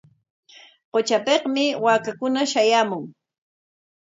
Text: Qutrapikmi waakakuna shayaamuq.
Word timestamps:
Qutrapikmi 0.91 1.65
waakakuna 1.85 2.41
shayaamuq. 2.51 3.03